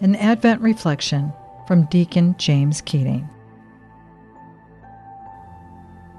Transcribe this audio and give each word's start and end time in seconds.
an 0.00 0.16
Advent 0.16 0.60
reflection 0.60 1.32
from 1.68 1.84
Deacon 1.84 2.34
James 2.36 2.80
Keating. 2.80 3.28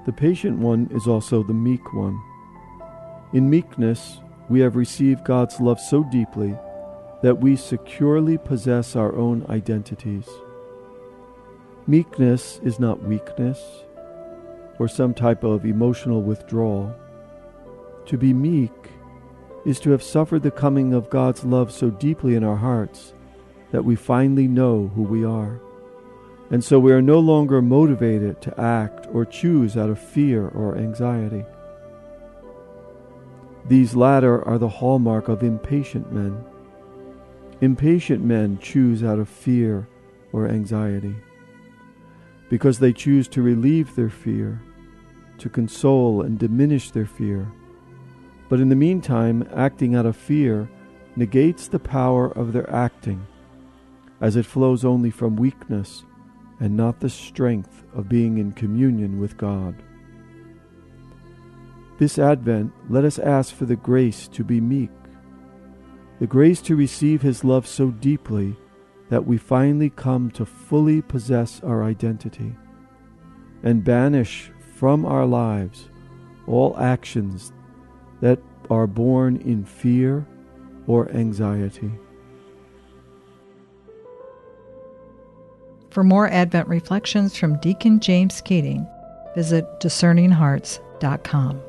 The 0.06 0.12
patient 0.12 0.58
one 0.58 0.88
is 0.92 1.06
also 1.06 1.42
the 1.42 1.52
meek 1.52 1.92
one. 1.92 2.18
In 3.34 3.50
meekness, 3.50 4.20
we 4.48 4.60
have 4.60 4.76
received 4.76 5.24
God's 5.24 5.60
love 5.60 5.78
so 5.78 6.04
deeply 6.04 6.56
that 7.22 7.40
we 7.40 7.54
securely 7.54 8.38
possess 8.38 8.96
our 8.96 9.14
own 9.14 9.44
identities. 9.50 10.28
Meekness 11.86 12.60
is 12.64 12.80
not 12.80 13.02
weakness 13.02 13.60
or 14.78 14.88
some 14.88 15.12
type 15.12 15.44
of 15.44 15.66
emotional 15.66 16.22
withdrawal. 16.22 16.94
To 18.06 18.16
be 18.16 18.32
meek 18.32 18.72
is 19.66 19.80
to 19.80 19.90
have 19.90 20.02
suffered 20.02 20.42
the 20.42 20.50
coming 20.50 20.94
of 20.94 21.10
God's 21.10 21.44
love 21.44 21.70
so 21.72 21.90
deeply 21.90 22.36
in 22.36 22.44
our 22.44 22.56
hearts 22.56 23.12
that 23.76 23.84
we 23.84 23.94
finally 23.94 24.48
know 24.48 24.90
who 24.94 25.02
we 25.02 25.22
are. 25.22 25.60
And 26.50 26.64
so 26.64 26.80
we 26.80 26.92
are 26.92 27.02
no 27.02 27.18
longer 27.18 27.60
motivated 27.60 28.40
to 28.40 28.58
act 28.58 29.06
or 29.12 29.26
choose 29.26 29.76
out 29.76 29.90
of 29.90 29.98
fear 29.98 30.48
or 30.48 30.78
anxiety. 30.78 31.44
These 33.68 33.94
latter 33.94 34.42
are 34.48 34.56
the 34.56 34.70
hallmark 34.70 35.28
of 35.28 35.42
impatient 35.42 36.10
men. 36.10 36.42
Impatient 37.60 38.24
men 38.24 38.58
choose 38.62 39.04
out 39.04 39.18
of 39.18 39.28
fear 39.28 39.86
or 40.32 40.48
anxiety 40.48 41.14
because 42.48 42.78
they 42.78 42.94
choose 42.94 43.28
to 43.28 43.42
relieve 43.42 43.94
their 43.94 44.08
fear, 44.08 44.62
to 45.36 45.50
console 45.50 46.22
and 46.22 46.38
diminish 46.38 46.92
their 46.92 47.04
fear. 47.04 47.46
But 48.48 48.60
in 48.60 48.70
the 48.70 48.74
meantime, 48.74 49.46
acting 49.54 49.94
out 49.94 50.06
of 50.06 50.16
fear 50.16 50.66
negates 51.14 51.68
the 51.68 51.78
power 51.78 52.28
of 52.38 52.54
their 52.54 52.70
acting, 52.70 53.26
as 54.20 54.36
it 54.36 54.46
flows 54.46 54.84
only 54.84 55.10
from 55.10 55.36
weakness 55.36 56.04
and 56.60 56.76
not 56.76 57.00
the 57.00 57.10
strength 57.10 57.84
of 57.94 58.08
being 58.08 58.38
in 58.38 58.52
communion 58.52 59.20
with 59.20 59.36
God. 59.36 59.74
This 61.98 62.18
Advent, 62.18 62.72
let 62.88 63.04
us 63.04 63.18
ask 63.18 63.54
for 63.54 63.64
the 63.64 63.76
grace 63.76 64.28
to 64.28 64.44
be 64.44 64.60
meek, 64.60 64.90
the 66.18 66.26
grace 66.26 66.60
to 66.62 66.76
receive 66.76 67.22
His 67.22 67.44
love 67.44 67.66
so 67.66 67.90
deeply 67.90 68.56
that 69.08 69.26
we 69.26 69.38
finally 69.38 69.90
come 69.90 70.30
to 70.32 70.44
fully 70.44 71.00
possess 71.02 71.62
our 71.62 71.84
identity 71.84 72.54
and 73.62 73.84
banish 73.84 74.50
from 74.74 75.06
our 75.06 75.26
lives 75.26 75.88
all 76.46 76.76
actions 76.78 77.52
that 78.20 78.38
are 78.70 78.86
born 78.86 79.36
in 79.38 79.64
fear 79.64 80.26
or 80.86 81.10
anxiety. 81.10 81.90
For 85.96 86.04
more 86.04 86.28
Advent 86.28 86.68
reflections 86.68 87.38
from 87.38 87.56
Deacon 87.60 88.00
James 88.00 88.42
Keating, 88.42 88.86
visit 89.34 89.64
discerninghearts.com. 89.80 91.62